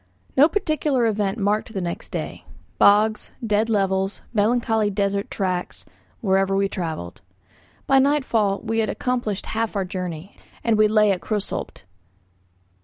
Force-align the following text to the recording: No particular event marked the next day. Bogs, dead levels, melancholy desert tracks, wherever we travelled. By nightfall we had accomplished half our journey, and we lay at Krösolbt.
No 0.35 0.49
particular 0.49 1.05
event 1.05 1.37
marked 1.37 1.71
the 1.75 1.79
next 1.79 2.09
day. 2.09 2.43
Bogs, 2.79 3.29
dead 3.45 3.69
levels, 3.69 4.21
melancholy 4.33 4.89
desert 4.89 5.29
tracks, 5.29 5.85
wherever 6.21 6.55
we 6.55 6.67
travelled. 6.67 7.21
By 7.85 7.99
nightfall 7.99 8.61
we 8.63 8.79
had 8.79 8.89
accomplished 8.89 9.45
half 9.45 9.75
our 9.75 9.85
journey, 9.85 10.35
and 10.63 10.75
we 10.75 10.87
lay 10.87 11.11
at 11.11 11.21
Krösolbt. 11.21 11.83